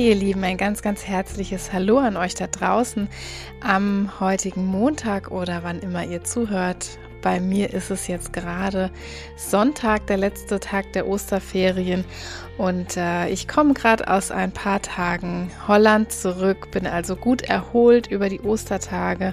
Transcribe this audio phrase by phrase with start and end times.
[0.00, 3.06] Hey ihr Lieben, ein ganz, ganz herzliches Hallo an euch da draußen
[3.60, 6.98] am heutigen Montag oder wann immer ihr zuhört.
[7.22, 8.90] Bei mir ist es jetzt gerade
[9.36, 12.04] Sonntag, der letzte Tag der Osterferien
[12.60, 18.08] und äh, ich komme gerade aus ein paar Tagen Holland zurück, bin also gut erholt
[18.08, 19.32] über die Ostertage.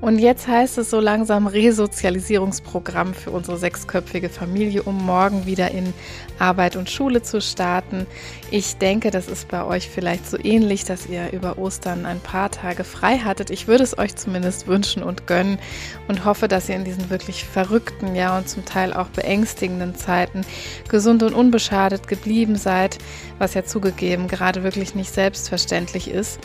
[0.00, 5.94] Und jetzt heißt es so langsam Resozialisierungsprogramm für unsere sechsköpfige Familie, um morgen wieder in
[6.40, 8.08] Arbeit und Schule zu starten.
[8.50, 12.50] Ich denke, das ist bei euch vielleicht so ähnlich, dass ihr über Ostern ein paar
[12.50, 13.50] Tage frei hattet.
[13.50, 15.60] Ich würde es euch zumindest wünschen und gönnen
[16.08, 20.42] und hoffe, dass ihr in diesen wirklich verrückten, ja und zum Teil auch beängstigenden Zeiten
[20.88, 22.98] gesund und unbeschadet geblieben seid,
[23.38, 26.38] was ja zugegeben gerade wirklich nicht selbstverständlich ist.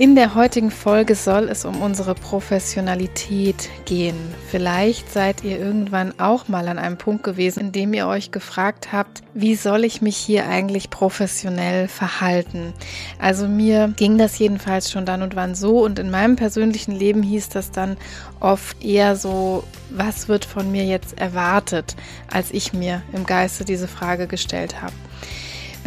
[0.00, 4.14] In der heutigen Folge soll es um unsere Professionalität gehen.
[4.48, 8.92] Vielleicht seid ihr irgendwann auch mal an einem Punkt gewesen, in dem ihr euch gefragt
[8.92, 12.74] habt, wie soll ich mich hier eigentlich professionell verhalten?
[13.18, 17.24] Also mir ging das jedenfalls schon dann und wann so und in meinem persönlichen Leben
[17.24, 17.96] hieß das dann
[18.38, 21.96] oft eher so, was wird von mir jetzt erwartet,
[22.30, 24.94] als ich mir im Geiste diese Frage gestellt habe.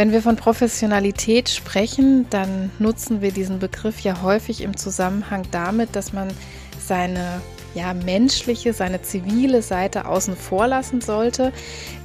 [0.01, 5.95] Wenn wir von Professionalität sprechen, dann nutzen wir diesen Begriff ja häufig im Zusammenhang damit,
[5.95, 6.29] dass man
[6.79, 7.39] seine
[7.75, 11.53] ja, menschliche, seine zivile Seite außen vor lassen sollte.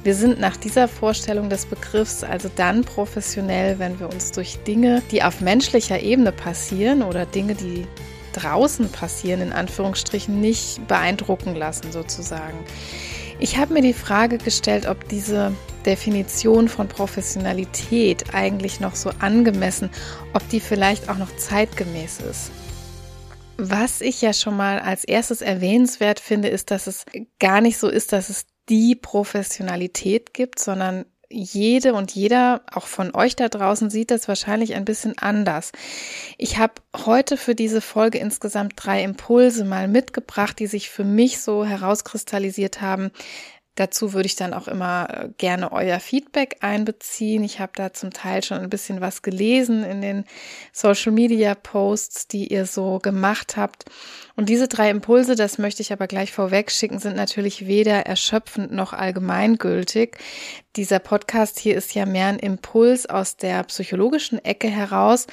[0.03, 5.01] Wir sind nach dieser Vorstellung des Begriffs also dann professionell, wenn wir uns durch Dinge,
[5.09, 7.87] die auf menschlicher Ebene passieren oder Dinge, die
[8.33, 12.59] draußen passieren, in Anführungsstrichen, nicht beeindrucken lassen sozusagen.
[13.39, 15.51] Ich habe mir die Frage gestellt, ob diese
[15.87, 19.89] Definition von Professionalität eigentlich noch so angemessen,
[20.33, 22.51] ob die vielleicht auch noch zeitgemäß ist.
[23.57, 27.05] Was ich ja schon mal als erstes erwähnenswert finde, ist, dass es
[27.39, 33.13] gar nicht so ist, dass es die Professionalität gibt, sondern jede und jeder, auch von
[33.13, 35.71] euch da draußen, sieht das wahrscheinlich ein bisschen anders.
[36.37, 36.73] Ich habe
[37.05, 42.81] heute für diese Folge insgesamt drei Impulse mal mitgebracht, die sich für mich so herauskristallisiert
[42.81, 43.11] haben,
[43.77, 47.43] Dazu würde ich dann auch immer äh, gerne euer Feedback einbeziehen.
[47.43, 50.25] Ich habe da zum Teil schon ein bisschen was gelesen in den
[50.73, 53.85] Social Media Posts, die ihr so gemacht habt.
[54.35, 58.71] Und diese drei Impulse, das möchte ich aber gleich vorweg schicken, sind natürlich weder erschöpfend
[58.71, 60.17] noch allgemeingültig.
[60.75, 65.27] Dieser Podcast hier ist ja mehr ein Impuls aus der psychologischen Ecke heraus,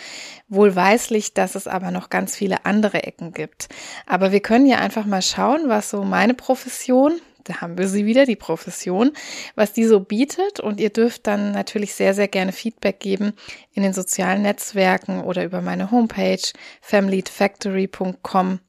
[0.49, 3.69] wohlweislich, dass es aber noch ganz viele andere Ecken gibt.
[4.06, 8.06] Aber wir können ja einfach mal schauen, was so meine Profession, da haben wir sie
[8.06, 9.12] wieder, die Profession,
[9.55, 10.60] was die so bietet.
[10.60, 13.34] Und ihr dürft dann natürlich sehr, sehr gerne Feedback geben
[13.72, 16.43] in den sozialen Netzwerken oder über meine Homepage
[16.81, 18.60] familyfactory.com,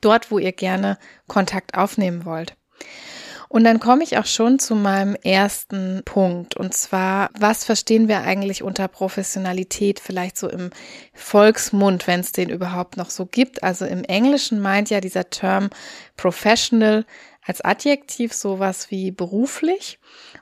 [0.00, 2.56] dort, wo ihr gerne Kontakt aufnehmen wollt.
[3.52, 6.56] Und dann komme ich auch schon zu meinem ersten Punkt.
[6.56, 9.98] Und zwar, was verstehen wir eigentlich unter Professionalität?
[9.98, 10.70] Vielleicht so im
[11.14, 13.64] Volksmund, wenn es den überhaupt noch so gibt.
[13.64, 15.70] Also im Englischen meint ja dieser Term
[16.16, 17.04] professional
[17.42, 19.98] als Adjektiv sowas wie beruflich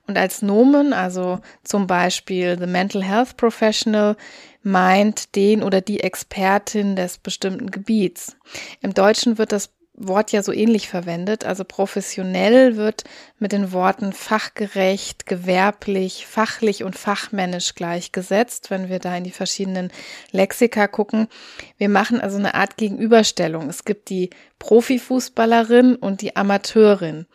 [0.07, 4.17] und als Nomen, also zum Beispiel the Mental Health Professional,
[4.63, 8.37] meint den oder die Expertin des bestimmten Gebiets.
[8.81, 11.45] Im Deutschen wird das Wort ja so ähnlich verwendet.
[11.45, 13.05] Also professionell wird
[13.39, 19.91] mit den Worten fachgerecht, gewerblich, fachlich und fachmännisch gleichgesetzt, wenn wir da in die verschiedenen
[20.31, 21.29] Lexika gucken.
[21.77, 23.69] Wir machen also eine Art Gegenüberstellung.
[23.69, 27.27] Es gibt die Profifußballerin und die Amateurin.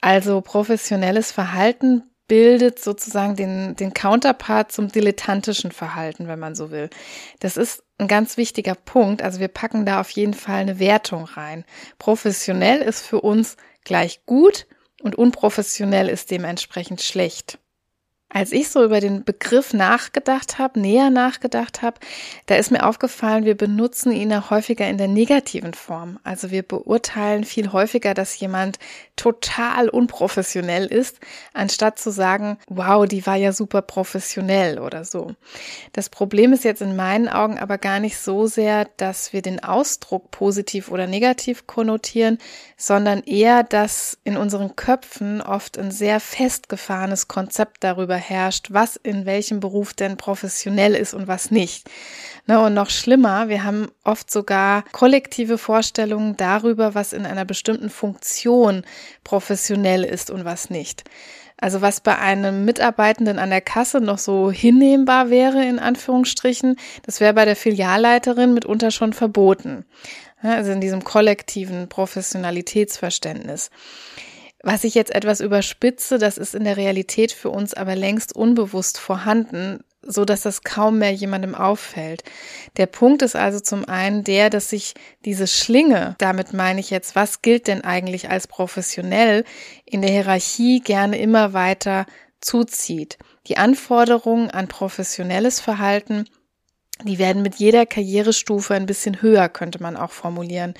[0.00, 6.90] Also professionelles Verhalten bildet sozusagen den, den Counterpart zum dilettantischen Verhalten, wenn man so will.
[7.40, 9.22] Das ist ein ganz wichtiger Punkt.
[9.22, 11.64] Also wir packen da auf jeden Fall eine Wertung rein.
[11.98, 14.66] Professionell ist für uns gleich gut
[15.02, 17.58] und unprofessionell ist dementsprechend schlecht.
[18.30, 21.98] Als ich so über den Begriff nachgedacht habe, näher nachgedacht habe,
[22.44, 26.18] da ist mir aufgefallen, wir benutzen ihn auch häufiger in der negativen Form.
[26.24, 28.78] Also wir beurteilen viel häufiger, dass jemand
[29.16, 31.20] total unprofessionell ist,
[31.54, 35.34] anstatt zu sagen, wow, die war ja super professionell oder so.
[35.94, 39.64] Das Problem ist jetzt in meinen Augen aber gar nicht so sehr, dass wir den
[39.64, 42.36] Ausdruck positiv oder negativ konnotieren,
[42.76, 49.26] sondern eher, dass in unseren Köpfen oft ein sehr festgefahrenes Konzept darüber herrscht, was in
[49.26, 51.88] welchem Beruf denn professionell ist und was nicht.
[52.46, 57.90] Ne, und noch schlimmer, wir haben oft sogar kollektive Vorstellungen darüber, was in einer bestimmten
[57.90, 58.84] Funktion
[59.24, 61.04] professionell ist und was nicht.
[61.60, 67.20] Also was bei einem Mitarbeitenden an der Kasse noch so hinnehmbar wäre, in Anführungsstrichen, das
[67.20, 69.84] wäre bei der Filialleiterin mitunter schon verboten.
[70.40, 73.70] Also in diesem kollektiven Professionalitätsverständnis.
[74.62, 78.98] Was ich jetzt etwas überspitze, das ist in der Realität für uns aber längst unbewusst
[78.98, 82.24] vorhanden, so dass das kaum mehr jemandem auffällt.
[82.76, 84.94] Der Punkt ist also zum einen der, dass sich
[85.24, 89.44] diese Schlinge, damit meine ich jetzt, was gilt denn eigentlich als professionell,
[89.84, 92.06] in der Hierarchie gerne immer weiter
[92.40, 93.18] zuzieht.
[93.46, 96.26] Die Anforderungen an professionelles Verhalten
[97.04, 100.74] die werden mit jeder Karrierestufe ein bisschen höher, könnte man auch formulieren.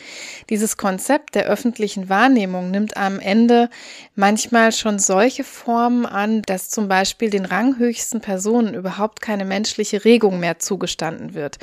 [0.51, 3.71] Dieses Konzept der öffentlichen Wahrnehmung nimmt am Ende
[4.17, 10.41] manchmal schon solche Formen an, dass zum Beispiel den ranghöchsten Personen überhaupt keine menschliche Regung
[10.41, 11.59] mehr zugestanden wird.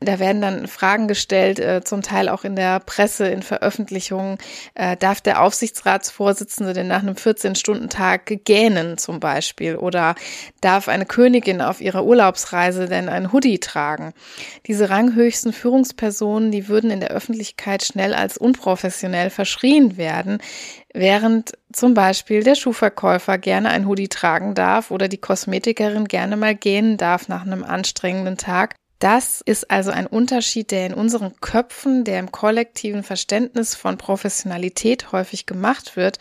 [0.00, 4.38] Da werden dann Fragen gestellt, äh, zum Teil auch in der Presse, in Veröffentlichungen.
[4.74, 9.76] Äh, darf der Aufsichtsratsvorsitzende denn nach einem 14-Stunden-Tag gähnen zum Beispiel?
[9.76, 10.16] Oder
[10.60, 13.99] darf eine Königin auf ihrer Urlaubsreise denn ein Hoodie tragen?
[14.00, 14.14] Sagen.
[14.66, 20.38] Diese ranghöchsten Führungspersonen, die würden in der Öffentlichkeit schnell als unprofessionell verschrien werden,
[20.92, 26.54] während zum Beispiel der Schuhverkäufer gerne ein Hoodie tragen darf oder die Kosmetikerin gerne mal
[26.54, 28.74] gehen darf nach einem anstrengenden Tag.
[28.98, 35.12] Das ist also ein Unterschied, der in unseren Köpfen, der im kollektiven Verständnis von Professionalität
[35.12, 36.18] häufig gemacht wird.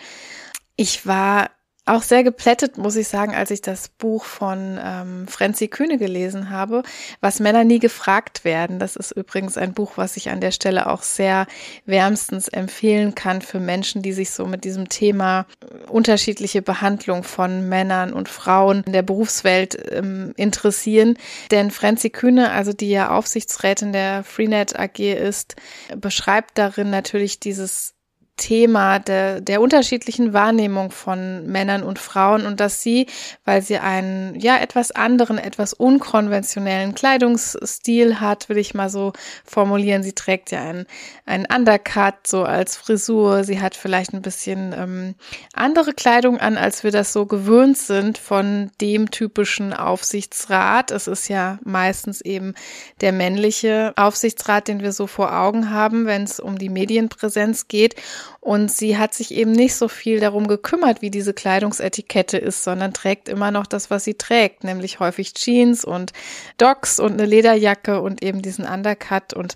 [0.78, 1.50] Ich war
[1.90, 6.50] auch sehr geplättet, muss ich sagen, als ich das Buch von ähm, Frenzy Kühne gelesen
[6.50, 6.84] habe,
[7.22, 8.80] was Männer nie gefragt werden.
[8.80, 11.48] Das ist übrigens ein Buch, was ich an der Stelle auch sehr
[11.86, 17.68] wärmstens empfehlen kann für Menschen, die sich so mit diesem Thema äh, unterschiedliche Behandlung von
[17.68, 21.18] Männern und Frauen in der Berufswelt ähm, interessieren.
[21.52, 25.56] Denn Frenzy Kühne, also die ja Aufsichtsrätin der Freenet AG ist,
[25.96, 27.96] beschreibt darin natürlich dieses
[28.40, 33.06] Thema der, der unterschiedlichen Wahrnehmung von Männern und Frauen und dass sie,
[33.46, 39.14] weil sie einen ja etwas anderen, etwas unkonventionellen Kleidungsstil hat, will ich mal so
[39.46, 40.02] formulieren.
[40.02, 40.88] Sie trägt ja einen,
[41.28, 43.44] einen Undercut so als Frisur.
[43.44, 45.16] Sie hat vielleicht ein bisschen ähm,
[45.54, 50.92] andere Kleidung an, als wir das so gewöhnt sind von dem typischen Aufsichtsrat.
[50.92, 52.56] Es ist ja meistens eben
[53.02, 57.96] der männliche Aufsichtsrat, den wir so vor Augen haben, wenn es um die Medienpräsenz geht.
[58.40, 62.94] Und sie hat sich eben nicht so viel darum gekümmert, wie diese Kleidungsetikette ist, sondern
[62.94, 66.14] trägt immer noch das, was sie trägt, nämlich häufig Jeans und
[66.58, 69.56] Docks und eine Lederjacke und eben diesen Undercut und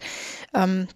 [0.54, 0.88] ähm,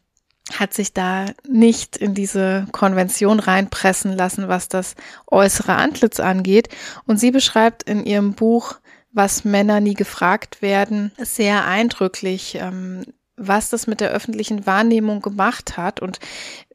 [0.54, 4.96] hat sich da nicht in diese Konvention reinpressen lassen, was das
[5.28, 6.70] äußere Antlitz angeht.
[7.06, 8.76] Und sie beschreibt in ihrem Buch,
[9.12, 13.04] was Männer nie gefragt werden, sehr eindrücklich, ähm,
[13.38, 16.20] was das mit der öffentlichen Wahrnehmung gemacht hat und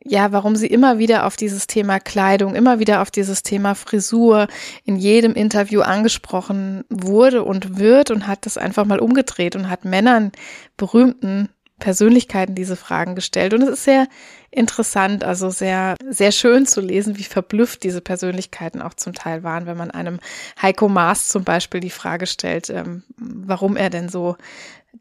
[0.05, 4.49] ja, warum sie immer wieder auf dieses Thema Kleidung, immer wieder auf dieses Thema Frisur
[4.85, 9.85] in jedem Interview angesprochen wurde und wird und hat das einfach mal umgedreht und hat
[9.85, 10.33] Männern,
[10.77, 11.51] berühmten
[11.83, 13.55] Persönlichkeiten diese Fragen gestellt.
[13.55, 14.07] Und es ist sehr
[14.53, 19.67] interessant, also sehr, sehr schön zu lesen, wie verblüfft diese Persönlichkeiten auch zum Teil waren,
[19.67, 20.21] wenn man einem
[20.61, 24.37] Heiko Maas zum Beispiel die Frage stellt, ähm, warum er denn so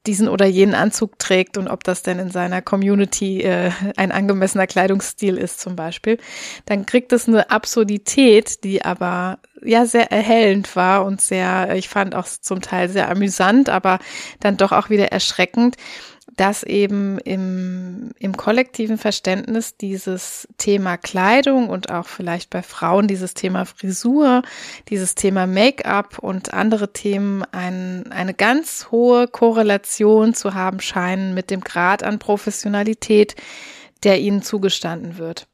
[0.08, 4.66] diesen oder jenen Anzug trägt und ob das denn in seiner Community äh, ein angemessener
[4.66, 6.18] Kleidungsstil ist zum Beispiel,
[6.66, 12.16] dann kriegt es eine Absurdität, die aber ja sehr erhellend war und sehr, ich fand
[12.16, 14.00] auch zum Teil sehr amüsant, aber
[14.40, 15.76] dann doch auch wieder erschreckend,
[16.42, 23.36] dass eben im, im kollektiven Verständnis dieses Thema Kleidung und auch vielleicht bei Frauen dieses
[23.36, 24.42] Thema Frisur,
[24.90, 31.52] dieses Thema Make-up und andere Themen ein, eine ganz hohe Korrelation zu haben scheinen mit
[31.52, 33.36] dem Grad an Professionalität,
[34.02, 35.45] der ihnen zugestanden wird.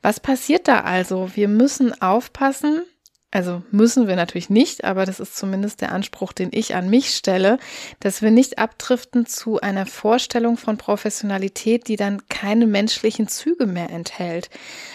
[0.00, 1.32] Was passiert da also?
[1.34, 2.84] Wir müssen aufpassen,
[3.32, 7.14] also müssen wir natürlich nicht, aber das ist zumindest der Anspruch, den ich an mich
[7.14, 7.58] stelle,
[8.00, 13.90] dass wir nicht abdriften zu einer Vorstellung von Professionalität, die dann keine menschlichen Züge mehr
[13.90, 14.50] enthält.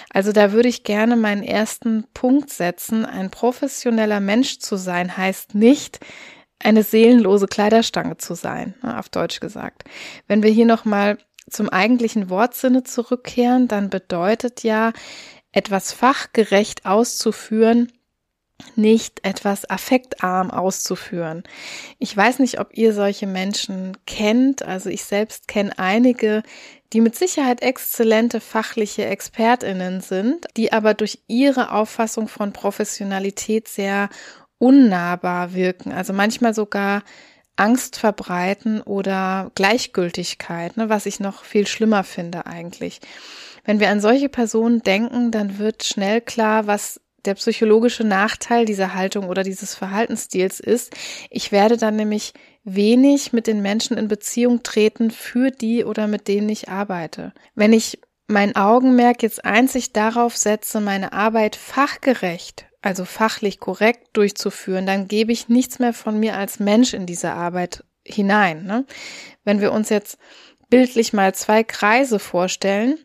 [0.09, 3.05] Also da würde ich gerne meinen ersten Punkt setzen.
[3.05, 6.01] Ein professioneller Mensch zu sein heißt nicht,
[6.59, 9.85] eine seelenlose Kleiderstange zu sein, ne, auf Deutsch gesagt.
[10.27, 14.91] Wenn wir hier nochmal zum eigentlichen Wortsinne zurückkehren, dann bedeutet ja,
[15.55, 17.91] etwas fachgerecht auszuführen,
[18.75, 21.43] nicht etwas affektarm auszuführen.
[21.99, 24.63] Ich weiß nicht, ob ihr solche Menschen kennt.
[24.63, 26.43] Also ich selbst kenne einige,
[26.93, 34.09] die mit Sicherheit exzellente fachliche Expertinnen sind, die aber durch ihre Auffassung von Professionalität sehr
[34.57, 35.91] unnahbar wirken.
[35.91, 37.03] Also manchmal sogar
[37.57, 42.99] Angst verbreiten oder Gleichgültigkeit, ne, was ich noch viel schlimmer finde eigentlich.
[43.63, 48.93] Wenn wir an solche Personen denken, dann wird schnell klar, was der psychologische Nachteil dieser
[48.93, 50.93] Haltung oder dieses Verhaltensstils ist.
[51.29, 56.27] Ich werde dann nämlich wenig mit den Menschen in Beziehung treten, für die oder mit
[56.27, 57.33] denen ich arbeite.
[57.53, 64.85] Wenn ich mein Augenmerk jetzt einzig darauf setze, meine Arbeit fachgerecht, also fachlich korrekt durchzuführen,
[64.85, 68.65] dann gebe ich nichts mehr von mir als Mensch in diese Arbeit hinein.
[68.65, 68.85] Ne?
[69.43, 70.17] Wenn wir uns jetzt
[70.69, 72.97] bildlich mal zwei Kreise vorstellen,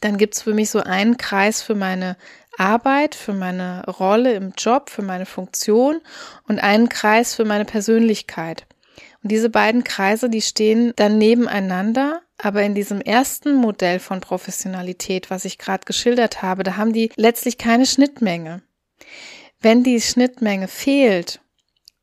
[0.00, 2.16] dann gibt's für mich so einen Kreis für meine
[2.58, 6.00] Arbeit, für meine Rolle im Job, für meine Funktion
[6.48, 8.66] und einen Kreis für meine Persönlichkeit.
[9.22, 15.30] Und diese beiden Kreise, die stehen dann nebeneinander, aber in diesem ersten Modell von Professionalität,
[15.30, 18.62] was ich gerade geschildert habe, da haben die letztlich keine Schnittmenge.
[19.60, 21.40] Wenn die Schnittmenge fehlt,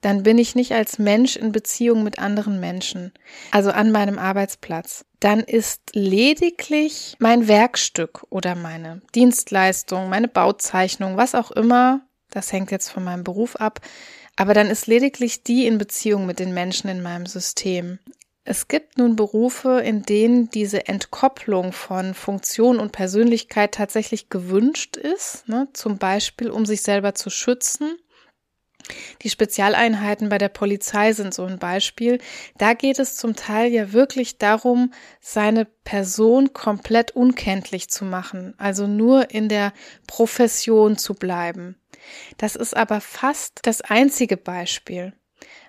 [0.01, 3.13] dann bin ich nicht als Mensch in Beziehung mit anderen Menschen,
[3.51, 5.05] also an meinem Arbeitsplatz.
[5.19, 12.71] Dann ist lediglich mein Werkstück oder meine Dienstleistung, meine Bauzeichnung, was auch immer, das hängt
[12.71, 13.79] jetzt von meinem Beruf ab,
[14.35, 17.99] aber dann ist lediglich die in Beziehung mit den Menschen in meinem System.
[18.43, 25.47] Es gibt nun Berufe, in denen diese Entkopplung von Funktion und Persönlichkeit tatsächlich gewünscht ist,
[25.47, 25.67] ne?
[25.73, 27.97] zum Beispiel um sich selber zu schützen
[29.21, 32.19] die Spezialeinheiten bei der Polizei sind so ein Beispiel.
[32.57, 38.87] Da geht es zum Teil ja wirklich darum, seine Person komplett unkenntlich zu machen, also
[38.87, 39.73] nur in der
[40.07, 41.75] Profession zu bleiben.
[42.37, 45.13] Das ist aber fast das einzige Beispiel.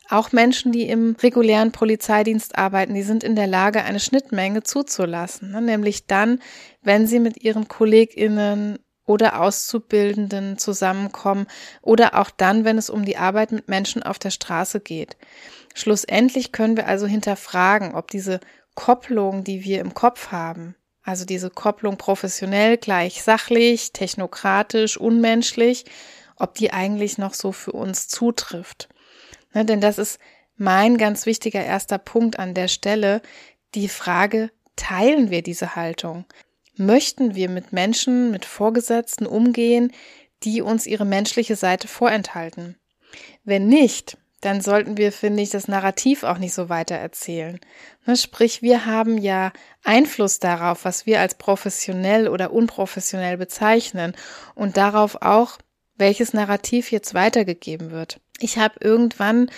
[0.08, 5.52] Auch Menschen, die im regulären Polizeidienst arbeiten, die sind in der Lage, eine Schnittmenge zuzulassen,
[5.52, 5.62] ne?
[5.62, 6.40] nämlich dann,
[6.82, 8.78] wenn sie mit ihren KollegInnen
[9.12, 11.46] oder Auszubildenden zusammenkommen
[11.82, 15.16] oder auch dann, wenn es um die Arbeit mit Menschen auf der Straße geht.
[15.74, 18.40] Schlussendlich können wir also hinterfragen, ob diese
[18.74, 25.84] Kopplung, die wir im Kopf haben, also diese Kopplung professionell gleich sachlich, technokratisch, unmenschlich,
[26.36, 28.88] ob die eigentlich noch so für uns zutrifft.
[29.52, 30.18] Ne, denn das ist
[30.56, 33.20] mein ganz wichtiger erster Punkt an der Stelle,
[33.74, 36.24] die Frage, teilen wir diese Haltung?
[36.76, 39.92] Möchten wir mit Menschen, mit Vorgesetzten umgehen,
[40.42, 42.76] die uns ihre menschliche Seite vorenthalten?
[43.44, 47.60] Wenn nicht, dann sollten wir, finde ich, das Narrativ auch nicht so weiter erzählen.
[48.06, 49.52] Ne, sprich, wir haben ja
[49.84, 54.14] Einfluss darauf, was wir als professionell oder unprofessionell bezeichnen
[54.54, 55.58] und darauf auch,
[55.96, 58.20] welches Narrativ jetzt weitergegeben wird.
[58.40, 59.48] Ich habe irgendwann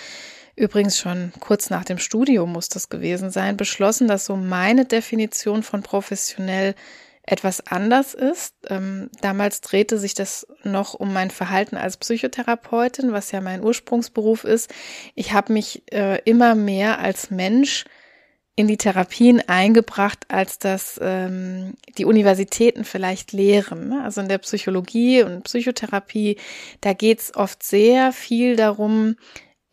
[0.55, 5.63] übrigens schon kurz nach dem Studium muss das gewesen sein, beschlossen, dass so meine Definition
[5.63, 6.75] von professionell
[7.23, 8.53] etwas anders ist.
[8.69, 14.43] Ähm, damals drehte sich das noch um mein Verhalten als Psychotherapeutin, was ja mein Ursprungsberuf
[14.43, 14.71] ist.
[15.15, 17.85] Ich habe mich äh, immer mehr als Mensch
[18.55, 23.89] in die Therapien eingebracht, als das ähm, die Universitäten vielleicht lehren.
[23.89, 24.03] Ne?
[24.03, 26.37] Also in der Psychologie und Psychotherapie,
[26.79, 29.17] da geht's oft sehr viel darum,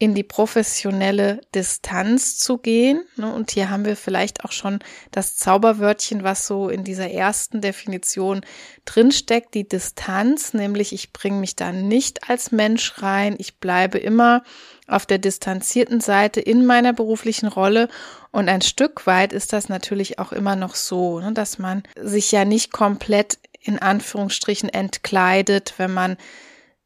[0.03, 3.05] in die professionelle Distanz zu gehen.
[3.15, 3.33] Ne?
[3.33, 4.81] Und hier haben wir vielleicht auch schon
[5.13, 8.41] das Zauberwörtchen, was so in dieser ersten Definition
[8.85, 14.43] drinsteckt, die Distanz, nämlich ich bringe mich da nicht als Mensch rein, ich bleibe immer
[14.89, 17.89] auf der distanzierten Seite in meiner beruflichen Rolle.
[18.33, 21.33] Und ein Stück weit ist das natürlich auch immer noch so, ne?
[21.33, 26.17] dass man sich ja nicht komplett in Anführungsstrichen entkleidet, wenn man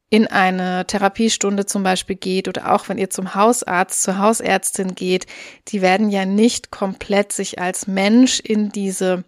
[0.08, 5.26] in eine Therapiestunde zum Beispiel geht oder auch wenn ihr zum Hausarzt, zur Hausärztin geht,
[5.68, 9.24] die werden ja nicht komplett sich als Mensch in diese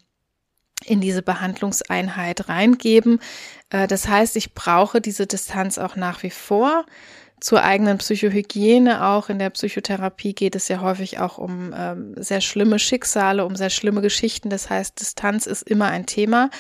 [0.85, 3.19] in diese Behandlungseinheit reingeben.
[3.71, 6.87] Äh, das heißt, ich brauche diese Distanz auch nach wie vor.
[7.41, 9.29] Zur eigenen Psychohygiene auch.
[9.29, 13.71] In der Psychotherapie geht es ja häufig auch um ähm, sehr schlimme Schicksale, um sehr
[13.71, 14.51] schlimme Geschichten.
[14.51, 16.51] Das heißt, Distanz ist immer ein Thema.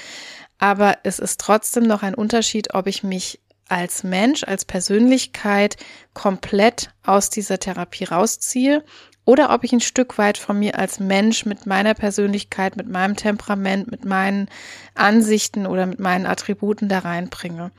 [0.58, 5.76] Aber es ist trotzdem noch ein Unterschied, ob ich mich als Mensch, als Persönlichkeit
[6.14, 8.84] komplett aus dieser Therapie rausziehe
[9.28, 13.14] oder ob ich ein Stück weit von mir als Mensch mit meiner Persönlichkeit, mit meinem
[13.14, 14.48] Temperament, mit meinen
[14.94, 17.70] Ansichten oder mit meinen Attributen da reinbringe.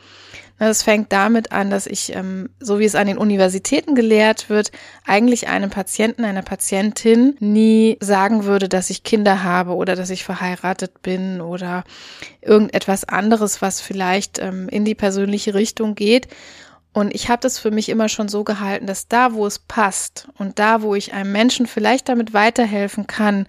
[0.60, 4.72] Das fängt damit an, dass ich, ähm, so wie es an den Universitäten gelehrt wird,
[5.06, 10.26] eigentlich einem Patienten, einer Patientin nie sagen würde, dass ich Kinder habe oder dass ich
[10.26, 11.86] verheiratet bin oder
[12.42, 16.28] irgendetwas anderes, was vielleicht ähm, in die persönliche Richtung geht.
[16.92, 20.28] Und ich habe das für mich immer schon so gehalten, dass da, wo es passt
[20.38, 23.48] und da, wo ich einem Menschen vielleicht damit weiterhelfen kann,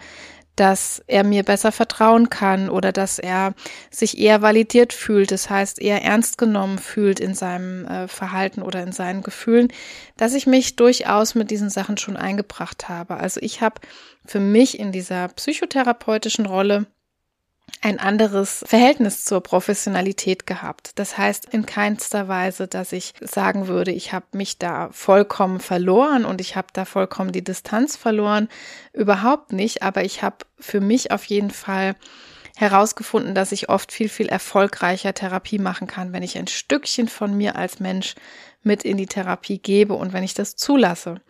[0.61, 3.55] dass er mir besser vertrauen kann oder dass er
[3.91, 8.83] sich eher validiert fühlt, das heißt eher ernst genommen fühlt in seinem äh, Verhalten oder
[8.83, 9.69] in seinen Gefühlen,
[10.19, 13.17] dass ich mich durchaus mit diesen Sachen schon eingebracht habe.
[13.17, 13.81] Also ich habe
[14.27, 16.85] für mich in dieser psychotherapeutischen Rolle
[17.81, 20.93] ein anderes Verhältnis zur Professionalität gehabt.
[20.97, 26.25] Das heißt in keinster Weise, dass ich sagen würde, ich habe mich da vollkommen verloren
[26.25, 28.49] und ich habe da vollkommen die Distanz verloren.
[28.93, 31.97] Überhaupt nicht, aber ich habe für mich auf jeden Fall
[32.57, 37.35] herausgefunden, dass ich oft viel, viel erfolgreicher Therapie machen kann, wenn ich ein Stückchen von
[37.37, 38.15] mir als Mensch
[38.63, 41.23] mit in die Therapie gebe und wenn ich das zulasse.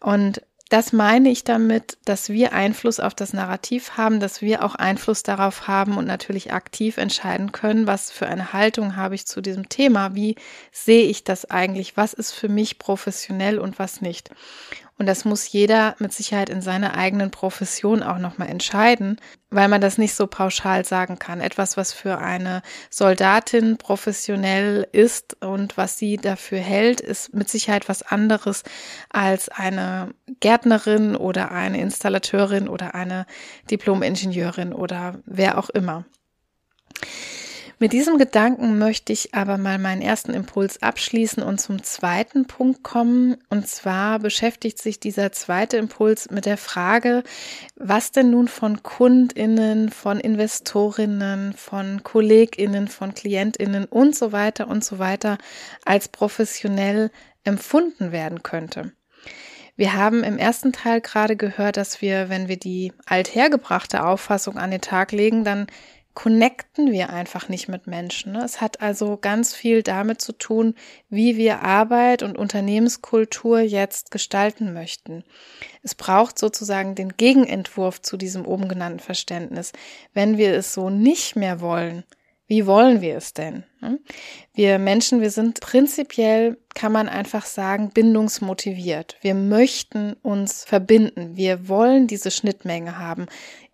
[0.00, 0.42] Und
[0.74, 5.22] das meine ich damit, dass wir Einfluss auf das Narrativ haben, dass wir auch Einfluss
[5.22, 9.68] darauf haben und natürlich aktiv entscheiden können, was für eine Haltung habe ich zu diesem
[9.68, 10.34] Thema, wie
[10.72, 14.30] sehe ich das eigentlich, was ist für mich professionell und was nicht.
[14.96, 19.20] Und das muss jeder mit Sicherheit in seiner eigenen Profession auch nochmal entscheiden,
[19.50, 21.40] weil man das nicht so pauschal sagen kann.
[21.40, 27.88] Etwas, was für eine Soldatin professionell ist und was sie dafür hält, ist mit Sicherheit
[27.88, 28.62] was anderes
[29.10, 33.26] als eine Gärtnerin oder eine Installateurin oder eine
[33.70, 36.04] Diplom-Ingenieurin oder wer auch immer.
[37.80, 42.84] Mit diesem Gedanken möchte ich aber mal meinen ersten Impuls abschließen und zum zweiten Punkt
[42.84, 43.36] kommen.
[43.50, 47.24] Und zwar beschäftigt sich dieser zweite Impuls mit der Frage,
[47.74, 54.84] was denn nun von Kundinnen, von Investorinnen, von Kolleginnen, von Klientinnen und so weiter und
[54.84, 55.38] so weiter
[55.84, 57.10] als professionell
[57.42, 58.92] empfunden werden könnte.
[59.76, 64.70] Wir haben im ersten Teil gerade gehört, dass wir, wenn wir die althergebrachte Auffassung an
[64.70, 65.66] den Tag legen, dann
[66.14, 68.32] connecten wir einfach nicht mit Menschen.
[68.32, 68.44] Ne?
[68.44, 70.74] Es hat also ganz viel damit zu tun,
[71.08, 75.24] wie wir Arbeit und Unternehmenskultur jetzt gestalten möchten.
[75.82, 79.72] Es braucht sozusagen den Gegenentwurf zu diesem oben genannten Verständnis.
[80.12, 82.04] Wenn wir es so nicht mehr wollen,
[82.46, 83.64] wie wollen wir es denn?
[83.84, 83.98] Ne?
[84.54, 89.16] Wir Menschen, wir sind prinzipiell, kann man einfach sagen, bindungsmotiviert.
[89.20, 91.36] Wir möchten uns verbinden.
[91.36, 93.26] Wir wollen diese Schnittmenge haben.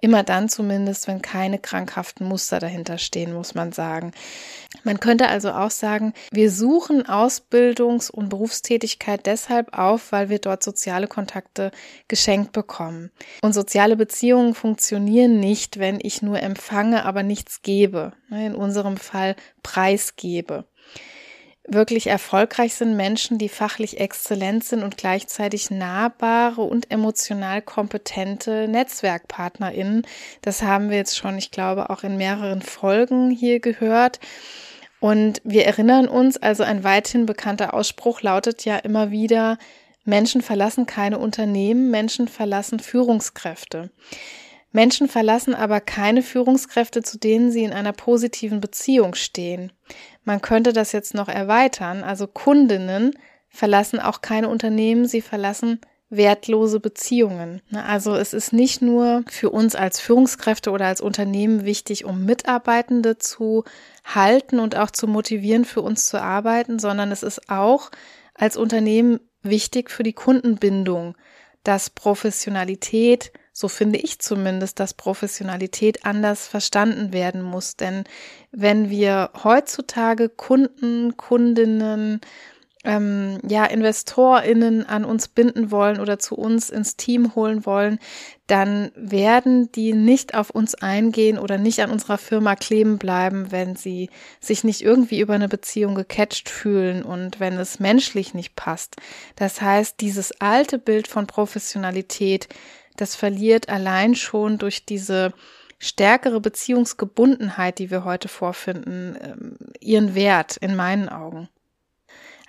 [0.03, 4.13] Immer dann zumindest, wenn keine krankhaften Muster dahinter stehen, muss man sagen.
[4.83, 10.63] Man könnte also auch sagen, wir suchen Ausbildungs- und Berufstätigkeit deshalb auf, weil wir dort
[10.63, 11.71] soziale Kontakte
[12.09, 13.11] geschenkt bekommen.
[13.43, 18.13] Und soziale Beziehungen funktionieren nicht, wenn ich nur empfange, aber nichts gebe.
[18.31, 20.65] In unserem Fall preisgebe
[21.73, 30.07] wirklich erfolgreich sind Menschen, die fachlich exzellent sind und gleichzeitig nahbare und emotional kompetente NetzwerkpartnerInnen.
[30.43, 34.21] Das haben wir jetzt schon, ich glaube, auch in mehreren Folgen hier gehört.
[34.99, 39.57] Und wir erinnern uns, also ein weithin bekannter Ausspruch lautet ja immer wieder,
[40.05, 43.91] Menschen verlassen keine Unternehmen, Menschen verlassen Führungskräfte.
[44.73, 49.73] Menschen verlassen aber keine Führungskräfte, zu denen sie in einer positiven Beziehung stehen.
[50.25, 52.05] Man könnte das jetzt noch erweitern.
[52.05, 53.13] Also Kundinnen
[53.49, 55.81] verlassen auch keine Unternehmen, sie verlassen
[56.11, 57.63] wertlose Beziehungen.
[57.71, 62.25] Ne, also es ist nicht nur für uns als Führungskräfte oder als Unternehmen wichtig, um
[62.25, 63.65] Mitarbeitende zu
[64.05, 67.91] halten und auch zu motivieren, für uns zu arbeiten, sondern es ist auch
[68.35, 71.17] als Unternehmen wichtig für die Kundenbindung,
[71.63, 77.77] dass Professionalität so finde ich zumindest, dass Professionalität anders verstanden werden muss.
[77.77, 78.05] Denn
[78.53, 82.21] wenn wir heutzutage Kunden, Kundinnen,
[82.83, 87.99] ähm, ja, InvestorInnen an uns binden wollen oder zu uns ins Team holen wollen,
[88.47, 93.77] dann werden die nicht auf uns eingehen oder nicht an unserer Firma kleben bleiben, wenn
[93.77, 94.09] sie
[94.41, 98.97] sich nicht irgendwie über eine Beziehung gecatcht fühlen und wenn es menschlich nicht passt.
[99.37, 102.49] Das heißt, dieses alte Bild von Professionalität,
[103.01, 105.33] das verliert allein schon durch diese
[105.79, 111.49] stärkere Beziehungsgebundenheit, die wir heute vorfinden, ähm, ihren Wert in meinen Augen.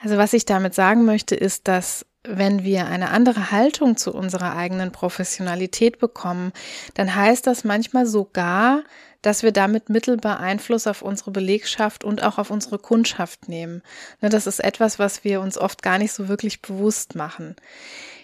[0.04, 4.56] Also was ich damit sagen möchte, ist, dass wenn wir eine andere Haltung zu unserer
[4.56, 6.52] eigenen Professionalität bekommen,
[6.94, 8.84] dann heißt das manchmal sogar,
[9.22, 13.82] dass wir damit mittelbar Einfluss auf unsere Belegschaft und auch auf unsere Kundschaft nehmen.
[14.20, 17.56] Ne, das ist etwas, was wir uns oft gar nicht so wirklich bewusst machen.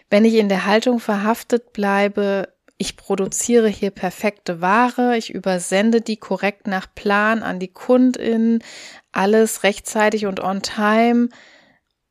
[0.09, 6.17] Wenn ich in der Haltung verhaftet bleibe, ich produziere hier perfekte Ware, ich übersende die
[6.17, 8.63] korrekt nach Plan an die Kundin,
[9.11, 11.29] alles rechtzeitig und on time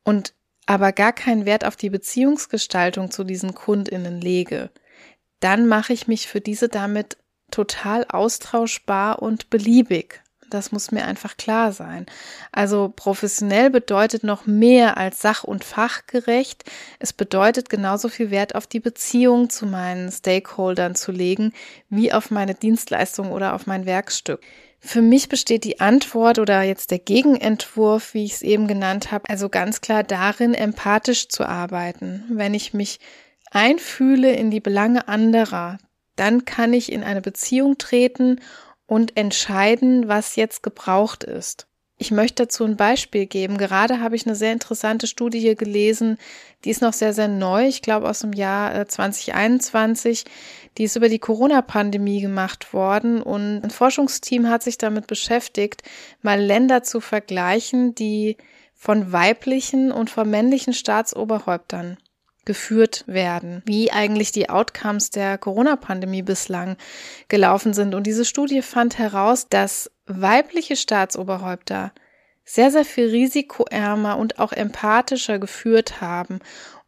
[0.05, 0.35] und
[0.67, 4.71] aber gar keinen Wert auf die Beziehungsgestaltung zu diesen Kundinnen lege,
[5.39, 7.17] dann mache ich mich für diese damit
[7.53, 10.23] total austauschbar und beliebig.
[10.51, 12.07] Das muss mir einfach klar sein.
[12.53, 16.65] Also professionell bedeutet noch mehr als sach- und fachgerecht.
[16.99, 21.53] Es bedeutet genauso viel Wert auf die Beziehung zu meinen Stakeholdern zu legen,
[21.89, 24.41] wie auf meine Dienstleistung oder auf mein Werkstück.
[24.79, 29.29] Für mich besteht die Antwort oder jetzt der Gegenentwurf, wie ich es eben genannt habe,
[29.29, 32.25] also ganz klar darin, empathisch zu arbeiten.
[32.29, 33.01] Wenn ich mich
[33.51, 35.79] einfühle in die Belange anderer,
[36.15, 38.41] dann kann ich in eine Beziehung treten
[38.87, 41.67] und entscheiden, was jetzt gebraucht ist.
[41.99, 43.57] Ich möchte dazu ein Beispiel geben.
[43.57, 46.19] Gerade habe ich eine sehr interessante Studie gelesen,
[46.65, 50.27] die ist noch sehr, sehr neu, ich glaube aus dem Jahr 2021.
[50.27, 50.29] Äh,
[50.77, 55.83] die ist über die Corona-Pandemie gemacht worden und ein Forschungsteam hat sich damit beschäftigt,
[56.21, 58.37] mal Länder zu vergleichen, die
[58.75, 61.97] von weiblichen und von männlichen Staatsoberhäuptern
[62.47, 66.79] geführt werden, wie eigentlich die Outcomes der Corona-Pandemie bislang
[67.29, 67.95] gelaufen sind.
[67.95, 71.93] Und diese Studie fand heraus, dass weibliche Staatsoberhäupter
[72.45, 76.39] sehr, sehr viel risikoärmer und auch empathischer geführt haben.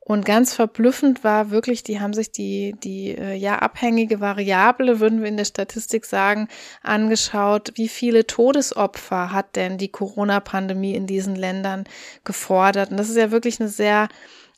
[0.09, 5.21] Und ganz verblüffend war wirklich, die haben sich die, die äh, ja abhängige Variable, würden
[5.21, 6.49] wir in der Statistik sagen,
[6.83, 11.85] angeschaut, wie viele Todesopfer hat denn die Corona-Pandemie in diesen Ländern
[12.25, 12.90] gefordert.
[12.90, 14.09] Und das ist ja wirklich eine sehr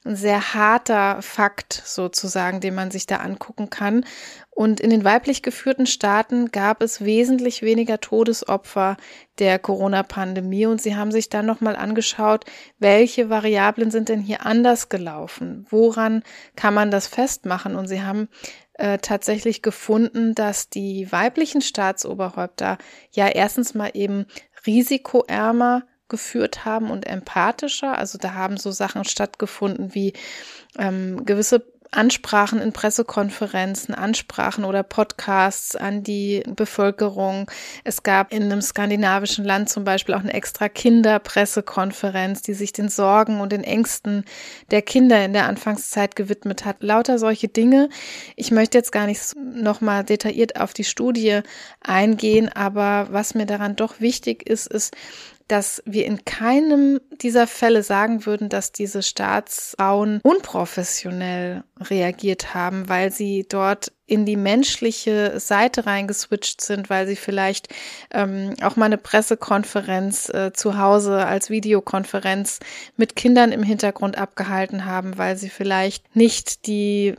[0.05, 4.05] ein sehr harter Fakt sozusagen, den man sich da angucken kann.
[4.51, 8.97] Und in den weiblich geführten Staaten gab es wesentlich weniger Todesopfer
[9.39, 10.67] der Corona-Pandemie.
[10.67, 12.45] Und sie haben sich dann nochmal angeschaut,
[12.79, 15.67] welche Variablen sind denn hier anders gelaufen?
[15.71, 16.23] Woran
[16.57, 17.77] kann man das festmachen?
[17.77, 18.29] Und sie haben
[18.75, 22.79] äh, tatsächlich gefunden, dass die weiblichen Staatsoberhäupter
[23.13, 24.27] ja erstens mal eben
[24.67, 27.97] risikoärmer geführt haben und empathischer.
[27.97, 30.13] Also da haben so Sachen stattgefunden wie
[30.79, 37.51] ähm, gewisse Ansprachen in Pressekonferenzen, Ansprachen oder Podcasts an die Bevölkerung.
[37.83, 42.89] Es gab in einem skandinavischen Land zum Beispiel auch eine extra Kinderpressekonferenz, die sich den
[42.89, 44.25] Sorgen und den Ängsten
[44.71, 46.77] der Kinder in der Anfangszeit gewidmet hat.
[46.81, 47.89] Lauter solche Dinge.
[48.37, 51.41] Ich möchte jetzt gar nicht nochmal detailliert auf die Studie
[51.81, 54.95] eingehen, aber was mir daran doch wichtig ist, ist,
[55.51, 63.11] dass wir in keinem dieser Fälle sagen würden, dass diese Staatsfrauen unprofessionell reagiert haben, weil
[63.11, 67.69] sie dort in die menschliche Seite reingeswitcht sind, weil sie vielleicht
[68.13, 72.61] ähm, auch mal eine Pressekonferenz äh, zu Hause als Videokonferenz
[72.97, 77.15] mit Kindern im Hintergrund abgehalten haben, weil sie vielleicht nicht die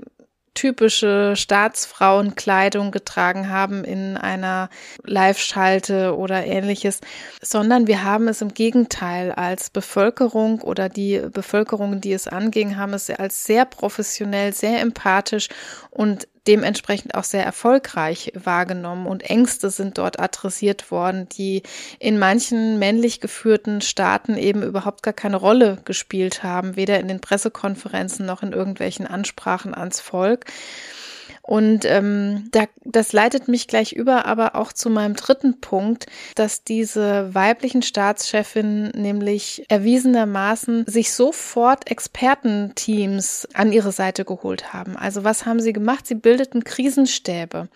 [0.53, 4.69] typische Staatsfrauenkleidung getragen haben in einer
[5.03, 6.99] Live-Schalte oder ähnliches,
[7.41, 12.93] sondern wir haben es im Gegenteil als Bevölkerung oder die Bevölkerung, die es anging, haben
[12.93, 15.47] es als sehr professionell, sehr empathisch
[15.89, 21.61] und dementsprechend auch sehr erfolgreich wahrgenommen und Ängste sind dort adressiert worden, die
[21.99, 27.21] in manchen männlich geführten Staaten eben überhaupt gar keine Rolle gespielt haben, weder in den
[27.21, 30.45] Pressekonferenzen noch in irgendwelchen Ansprachen ans Volk.
[31.51, 36.63] Und ähm, da, das leitet mich gleich über, aber auch zu meinem dritten Punkt, dass
[36.63, 44.95] diese weiblichen Staatschefinnen nämlich erwiesenermaßen sich sofort Expertenteams an ihre Seite geholt haben.
[44.95, 46.07] Also was haben sie gemacht?
[46.07, 47.67] Sie bildeten Krisenstäbe.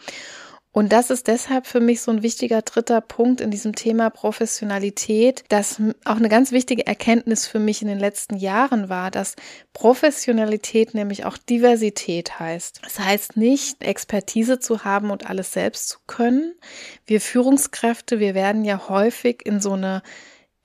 [0.76, 5.46] Und das ist deshalb für mich so ein wichtiger dritter Punkt in diesem Thema Professionalität,
[5.48, 9.38] dass auch eine ganz wichtige Erkenntnis für mich in den letzten Jahren war, dass
[9.72, 12.82] Professionalität nämlich auch Diversität heißt.
[12.84, 16.54] Das heißt nicht, Expertise zu haben und alles selbst zu können.
[17.06, 20.04] Wir Führungskräfte, wir werden ja häufig in so eine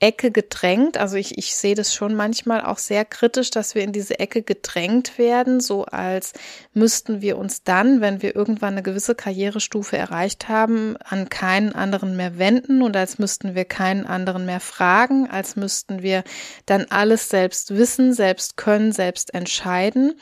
[0.00, 0.96] Ecke gedrängt.
[0.96, 4.42] Also ich, ich sehe das schon manchmal auch sehr kritisch, dass wir in diese Ecke
[4.42, 6.32] gedrängt werden, so als
[6.72, 12.16] müssten wir uns dann, wenn wir irgendwann eine gewisse Karrierestufe erreicht haben, an keinen anderen
[12.16, 16.24] mehr wenden und als müssten wir keinen anderen mehr fragen, als müssten wir
[16.64, 20.18] dann alles selbst wissen, selbst können, selbst entscheiden,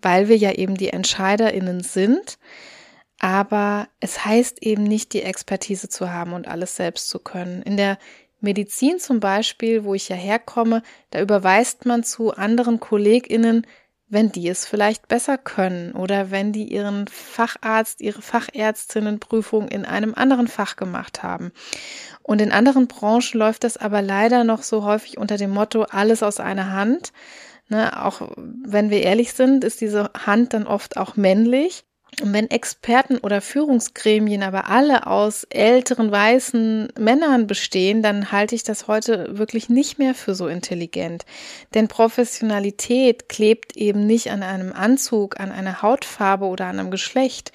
[0.00, 2.38] weil wir ja eben die Entscheiderinnen sind.
[3.18, 7.60] Aber es heißt eben nicht, die Expertise zu haben und alles selbst zu können.
[7.62, 7.98] In der
[8.40, 13.66] Medizin zum Beispiel, wo ich ja herkomme, da überweist man zu anderen KollegInnen,
[14.10, 20.14] wenn die es vielleicht besser können oder wenn die ihren Facharzt, ihre Fachärztinnenprüfung in einem
[20.14, 21.52] anderen Fach gemacht haben.
[22.22, 26.24] Und in anderen Branchen läuft das aber leider noch so häufig unter dem Motto alles
[26.24, 27.12] aus einer Hand.
[27.68, 31.84] Ne, auch wenn wir ehrlich sind, ist diese Hand dann oft auch männlich.
[32.20, 38.62] Und wenn Experten oder Führungsgremien aber alle aus älteren weißen Männern bestehen, dann halte ich
[38.62, 41.24] das heute wirklich nicht mehr für so intelligent.
[41.72, 47.52] Denn Professionalität klebt eben nicht an einem Anzug, an einer Hautfarbe oder an einem Geschlecht.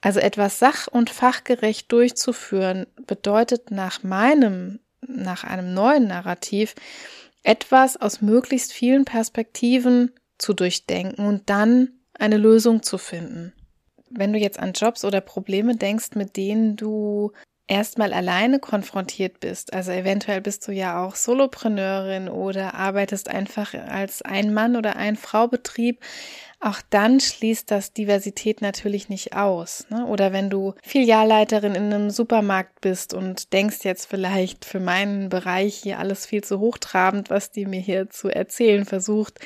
[0.00, 6.74] Also etwas sach- und fachgerecht durchzuführen bedeutet nach meinem, nach einem neuen Narrativ,
[7.42, 13.52] etwas aus möglichst vielen Perspektiven zu durchdenken und dann eine Lösung zu finden.
[14.16, 17.32] Wenn du jetzt an Jobs oder Probleme denkst, mit denen du
[17.66, 24.22] erstmal alleine konfrontiert bist, also eventuell bist du ja auch Solopreneurin oder arbeitest einfach als
[24.22, 26.00] ein Mann oder ein Frau Betrieb,
[26.64, 29.86] auch dann schließt das Diversität natürlich nicht aus.
[29.90, 30.06] Ne?
[30.06, 35.74] Oder wenn du Filialleiterin in einem Supermarkt bist und denkst jetzt vielleicht für meinen Bereich
[35.74, 39.40] hier alles viel zu hochtrabend, was die mir hier zu erzählen versucht.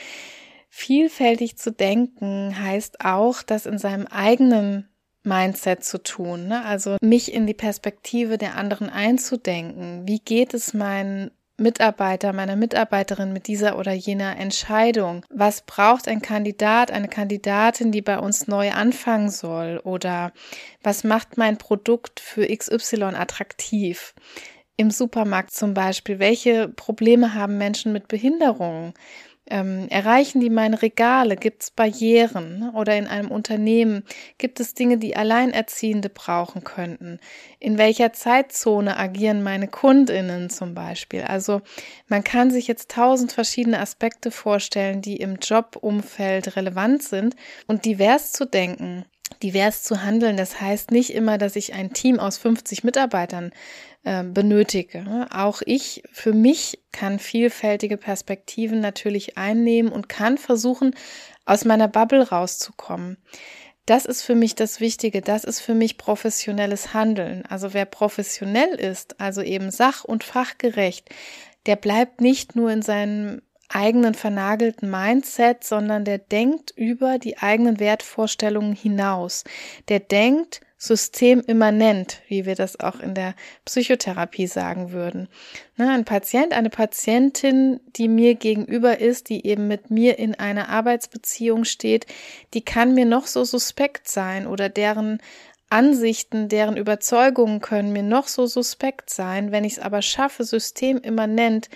[0.80, 4.88] Vielfältig zu denken heißt auch, das in seinem eigenen
[5.24, 6.46] Mindset zu tun.
[6.46, 6.64] Ne?
[6.64, 10.06] Also mich in die Perspektive der anderen einzudenken.
[10.06, 15.26] Wie geht es meinen Mitarbeiter, meiner Mitarbeiterin mit dieser oder jener Entscheidung?
[15.30, 19.80] Was braucht ein Kandidat, eine Kandidatin, die bei uns neu anfangen soll?
[19.82, 20.32] Oder
[20.84, 24.14] was macht mein Produkt für XY attraktiv?
[24.76, 28.94] Im Supermarkt zum Beispiel, welche Probleme haben Menschen mit Behinderungen?
[29.50, 31.36] Ähm, erreichen die meine Regale?
[31.36, 32.70] Gibt es Barrieren?
[32.74, 34.04] Oder in einem Unternehmen
[34.36, 37.18] gibt es Dinge, die Alleinerziehende brauchen könnten?
[37.58, 41.22] In welcher Zeitzone agieren meine Kundinnen zum Beispiel?
[41.22, 41.62] Also
[42.08, 47.34] man kann sich jetzt tausend verschiedene Aspekte vorstellen, die im Jobumfeld relevant sind
[47.66, 49.04] und divers zu denken
[49.42, 50.36] divers zu handeln.
[50.36, 53.52] Das heißt nicht immer, dass ich ein Team aus 50 Mitarbeitern
[54.04, 55.26] äh, benötige.
[55.30, 60.94] Auch ich für mich kann vielfältige Perspektiven natürlich einnehmen und kann versuchen,
[61.44, 63.16] aus meiner Bubble rauszukommen.
[63.86, 67.44] Das ist für mich das Wichtige, das ist für mich professionelles Handeln.
[67.48, 71.08] Also wer professionell ist, also eben sach- und fachgerecht,
[71.64, 77.80] der bleibt nicht nur in seinem eigenen vernagelten Mindset, sondern der denkt über die eigenen
[77.80, 79.44] Wertvorstellungen hinaus.
[79.88, 85.28] Der denkt systemimmanent, wie wir das auch in der Psychotherapie sagen würden.
[85.76, 90.68] Ne, ein Patient, eine Patientin, die mir gegenüber ist, die eben mit mir in einer
[90.68, 92.06] Arbeitsbeziehung steht,
[92.54, 95.20] die kann mir noch so suspekt sein oder deren
[95.68, 101.68] Ansichten, deren Überzeugungen können mir noch so suspekt sein, wenn ich es aber schaffe, systemimmanent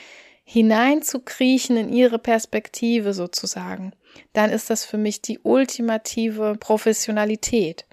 [0.45, 3.93] hineinzukriechen in ihre Perspektive sozusagen,
[4.33, 7.85] dann ist das für mich die ultimative Professionalität.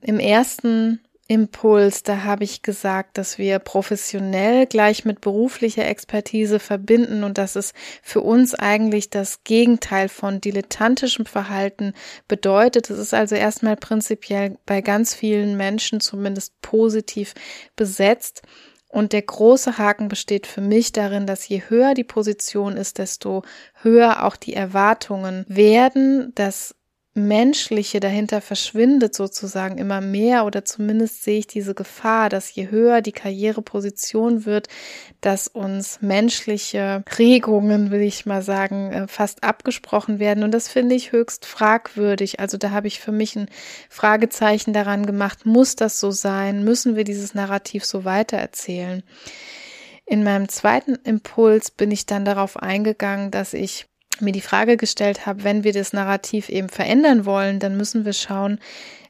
[0.00, 7.24] Im ersten Impuls, da habe ich gesagt, dass wir professionell gleich mit beruflicher Expertise verbinden
[7.24, 11.94] und dass es für uns eigentlich das Gegenteil von dilettantischem Verhalten
[12.28, 12.90] bedeutet.
[12.90, 17.34] Es ist also erstmal prinzipiell bei ganz vielen Menschen zumindest positiv
[17.74, 18.42] besetzt.
[18.88, 23.42] Und der große Haken besteht für mich darin, dass je höher die Position ist, desto
[23.82, 26.75] höher auch die Erwartungen werden, dass
[27.16, 33.00] Menschliche dahinter verschwindet sozusagen immer mehr oder zumindest sehe ich diese Gefahr, dass je höher
[33.00, 34.68] die Karriereposition wird,
[35.22, 40.94] dass uns menschliche Regungen, will ich mal sagen, äh, fast abgesprochen werden und das finde
[40.94, 42.38] ich höchst fragwürdig.
[42.38, 43.48] Also da habe ich für mich ein
[43.88, 46.64] Fragezeichen daran gemacht, muss das so sein?
[46.64, 49.02] Müssen wir dieses Narrativ so weitererzählen?
[50.04, 53.86] In meinem zweiten Impuls bin ich dann darauf eingegangen, dass ich
[54.20, 58.12] mir die Frage gestellt habe, wenn wir das Narrativ eben verändern wollen, dann müssen wir
[58.12, 58.58] schauen,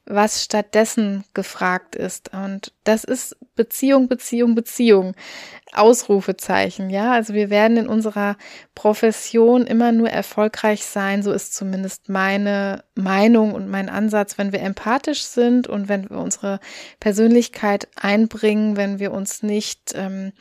[0.07, 2.33] was stattdessen gefragt ist.
[2.33, 5.15] Und das ist Beziehung, Beziehung, Beziehung.
[5.73, 7.13] Ausrufezeichen, ja.
[7.13, 8.37] Also wir werden in unserer
[8.75, 14.61] Profession immer nur erfolgreich sein, so ist zumindest meine Meinung und mein Ansatz, wenn wir
[14.61, 16.61] empathisch sind und wenn wir unsere
[17.01, 20.33] Persönlichkeit einbringen, wenn wir uns nicht, ähm,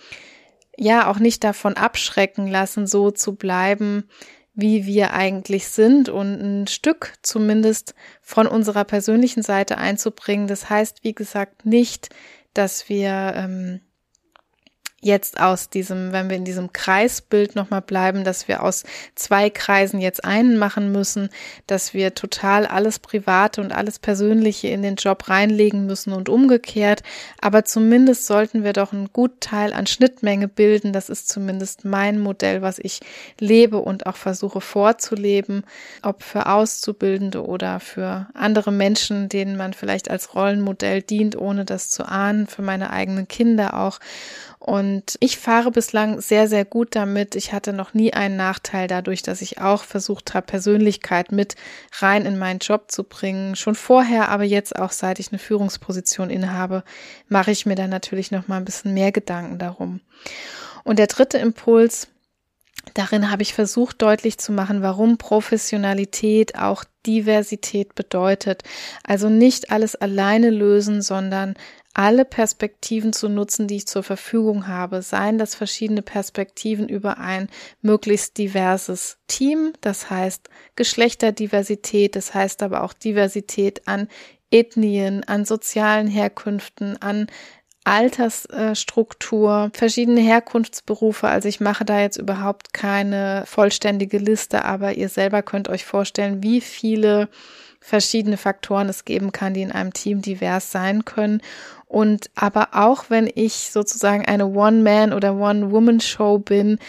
[0.78, 4.10] ja, auch nicht davon abschrecken lassen, so zu bleiben,
[4.56, 10.48] wie wir eigentlich sind und ein Stück zumindest von unserer persönlichen Seite einzubringen.
[10.48, 12.10] Das heißt, wie gesagt, nicht,
[12.54, 13.82] dass wir ähm,
[15.02, 20.02] jetzt aus diesem, wenn wir in diesem Kreisbild nochmal bleiben, dass wir aus zwei Kreisen
[20.02, 21.30] jetzt einen machen müssen,
[21.68, 27.04] dass wir total alles Private und alles Persönliche in den Job reinlegen müssen und umgekehrt.
[27.40, 30.92] Aber zumindest sollten wir doch einen guten Teil an Schnittmenge bilden.
[30.92, 33.02] Das ist zumindest mein Modell, was ich
[33.40, 35.66] lebe und auch versuche vorzuleben,
[36.02, 41.90] ob für Auszubildende oder für andere Menschen, denen man vielleicht als Rollenmodell dient, ohne das
[41.92, 44.00] zu ahnen, für meine eigenen Kinder auch.
[44.66, 47.36] Und ich fahre bislang sehr, sehr gut damit.
[47.36, 51.56] Ich hatte noch nie einen Nachteil dadurch, dass ich auch versucht habe, Persönlichkeit mit
[52.00, 53.56] rein in meinen Job zu bringen.
[53.56, 56.84] Schon vorher, aber jetzt auch seit ich eine Führungsposition innehabe,
[57.28, 60.02] mache ich mir dann natürlich noch mal ein bisschen mehr Gedanken darum.
[60.84, 62.08] Und der dritte Impuls,
[62.94, 68.64] Darin habe ich versucht deutlich zu machen, warum Professionalität auch Diversität bedeutet.
[69.04, 71.56] Also nicht alles alleine lösen, sondern
[71.96, 77.50] alle Perspektiven zu nutzen, die ich zur Verfügung habe, seien das verschiedene Perspektiven über ein
[77.82, 84.10] möglichst diverses Team, das heißt Geschlechterdiversität, das heißt aber auch Diversität an
[84.52, 87.28] Ethnien, an sozialen Herkünften, an
[87.86, 91.28] Altersstruktur, verschiedene Herkunftsberufe.
[91.28, 96.44] Also ich mache da jetzt überhaupt keine vollständige Liste, aber ihr selber könnt euch vorstellen,
[96.44, 97.30] wie viele
[97.86, 101.42] verschiedene Faktoren es geben kann, die in einem Team divers sein können.
[101.88, 106.80] Und aber auch wenn ich sozusagen eine One-Man- oder One-Woman-Show bin,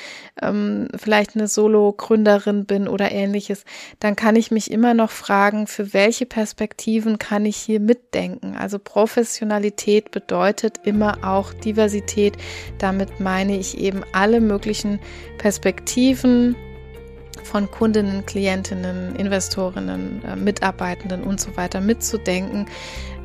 [0.41, 3.67] ähm, vielleicht eine Solo-Gründerin bin oder ähnliches,
[4.01, 8.57] dann kann ich mich immer noch fragen, für welche Perspektiven kann ich hier mitdenken?
[8.57, 12.39] Also Professionalität bedeutet immer auch Diversität.
[12.79, 14.99] Damit meine ich eben alle möglichen
[15.37, 16.57] Perspektiven,
[17.47, 22.67] von Kundinnen, Klientinnen, Investorinnen, äh, Mitarbeitenden und so weiter mitzudenken,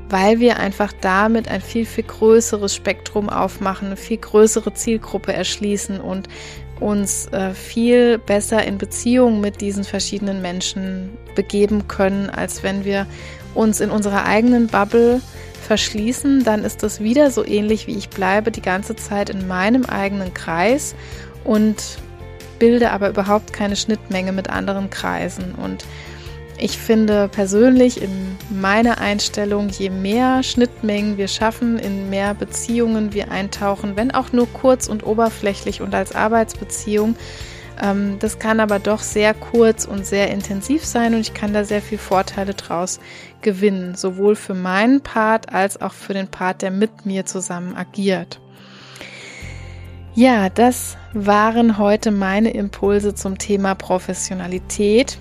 [0.09, 5.99] weil wir einfach damit ein viel, viel größeres Spektrum aufmachen, eine viel größere Zielgruppe erschließen
[5.99, 6.27] und
[6.79, 13.05] uns äh, viel besser in Beziehung mit diesen verschiedenen Menschen begeben können, als wenn wir
[13.53, 15.21] uns in unserer eigenen Bubble
[15.61, 19.85] verschließen, dann ist das wieder so ähnlich wie ich bleibe die ganze Zeit in meinem
[19.85, 20.95] eigenen Kreis
[21.43, 21.99] und
[22.61, 25.83] bilde aber überhaupt keine Schnittmenge mit anderen Kreisen und
[26.59, 33.31] ich finde persönlich in meiner Einstellung, je mehr Schnittmengen wir schaffen, in mehr Beziehungen wir
[33.31, 37.15] eintauchen, wenn auch nur kurz und oberflächlich und als Arbeitsbeziehung,
[37.81, 41.63] ähm, das kann aber doch sehr kurz und sehr intensiv sein und ich kann da
[41.63, 42.99] sehr viel Vorteile draus
[43.41, 48.39] gewinnen, sowohl für meinen Part als auch für den Part, der mit mir zusammen agiert.
[50.13, 55.17] Ja, das waren heute meine Impulse zum Thema Professionalität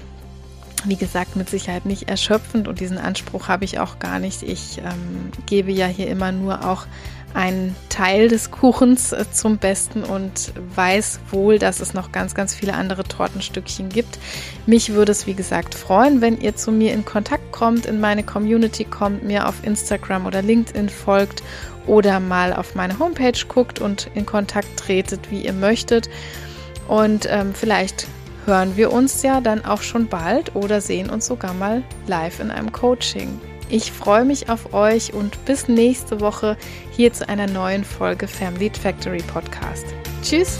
[0.85, 4.43] wie gesagt, mit Sicherheit nicht erschöpfend und diesen Anspruch habe ich auch gar nicht.
[4.43, 6.87] Ich ähm, gebe ja hier immer nur auch
[7.33, 12.55] einen Teil des Kuchens äh, zum Besten und weiß wohl, dass es noch ganz, ganz
[12.55, 14.19] viele andere Tortenstückchen gibt.
[14.67, 18.25] Mich würde es, wie gesagt, freuen, wenn ihr zu mir in Kontakt kommt, in meine
[18.25, 21.43] Community kommt, mir auf Instagram oder LinkedIn folgt
[21.87, 26.09] oder mal auf meine Homepage guckt und in Kontakt tretet, wie ihr möchtet.
[26.89, 28.07] Und ähm, vielleicht
[28.47, 32.51] hören wir uns ja dann auch schon bald oder sehen uns sogar mal live in
[32.51, 33.41] einem Coaching.
[33.69, 36.57] Ich freue mich auf euch und bis nächste Woche
[36.91, 39.87] hier zu einer neuen Folge Family Factory Podcast.
[40.23, 40.59] Tschüss!